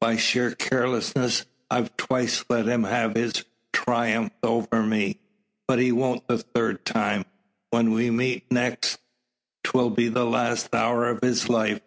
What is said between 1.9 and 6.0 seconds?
twice let him have his triumph over me. But he